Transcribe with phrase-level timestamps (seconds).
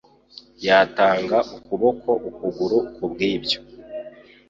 [0.65, 3.59] Yatanga ukuboko ukuguru kubwibyo.